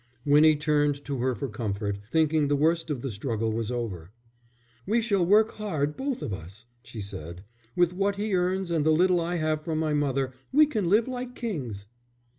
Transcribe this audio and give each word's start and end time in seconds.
Winnie 0.25 0.55
turned 0.55 1.05
to 1.05 1.19
her 1.19 1.35
for 1.35 1.47
comfort, 1.47 1.99
thinking 2.11 2.47
the 2.47 2.55
worst 2.55 2.89
of 2.89 3.03
the 3.03 3.11
struggle 3.11 3.51
was 3.51 3.69
over. 3.71 4.09
"We 4.87 4.99
shall 4.99 5.23
work 5.23 5.51
hard, 5.51 5.95
both 5.95 6.23
of 6.23 6.33
us," 6.33 6.65
she 6.81 7.01
said. 7.01 7.43
"With 7.75 7.93
what 7.93 8.15
he 8.15 8.33
earns 8.35 8.71
and 8.71 8.83
the 8.83 8.89
little 8.89 9.21
I 9.21 9.35
have 9.35 9.61
from 9.63 9.77
my 9.77 9.93
mother 9.93 10.33
we 10.51 10.65
can 10.65 10.89
live 10.89 11.07
like 11.07 11.35
kings." 11.35 11.85